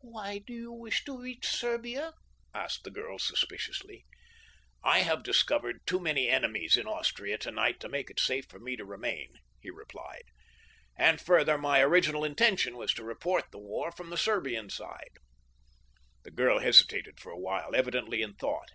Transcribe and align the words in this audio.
"Why 0.00 0.38
do 0.38 0.54
you 0.54 0.72
wish 0.72 1.04
to 1.04 1.20
reach 1.22 1.46
Serbia?" 1.46 2.14
asked 2.54 2.84
the 2.84 2.90
girl 2.90 3.18
suspiciously. 3.18 4.06
"I 4.82 5.00
have 5.00 5.22
discovered 5.22 5.80
too 5.86 6.00
many 6.00 6.26
enemies 6.30 6.74
in 6.78 6.86
Austria 6.86 7.36
tonight 7.36 7.78
to 7.80 7.90
make 7.90 8.08
it 8.08 8.18
safe 8.18 8.46
for 8.46 8.58
me 8.58 8.76
to 8.76 8.84
remain," 8.86 9.34
he 9.60 9.68
replied, 9.68 10.24
"and, 10.96 11.20
further, 11.20 11.58
my 11.58 11.82
original 11.82 12.24
intention 12.24 12.78
was 12.78 12.94
to 12.94 13.04
report 13.04 13.50
the 13.52 13.58
war 13.58 13.92
from 13.92 14.08
the 14.08 14.16
Serbian 14.16 14.70
side." 14.70 15.18
The 16.22 16.30
girl 16.30 16.60
hesitated 16.60 17.20
for 17.20 17.30
a 17.30 17.38
while, 17.38 17.76
evidently 17.76 18.22
in 18.22 18.32
thought. 18.32 18.70